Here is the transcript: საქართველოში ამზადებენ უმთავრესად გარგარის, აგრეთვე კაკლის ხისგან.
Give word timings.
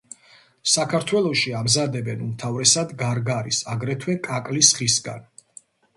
საქართველოში 0.75 1.51
ამზადებენ 1.59 2.23
უმთავრესად 2.29 2.95
გარგარის, 3.03 3.61
აგრეთვე 3.75 4.17
კაკლის 4.29 4.73
ხისგან. 4.79 5.29